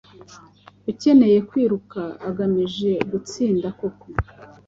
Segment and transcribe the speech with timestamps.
[0.91, 4.07] Ukeneye kwiruka ugamije gutsinda koko?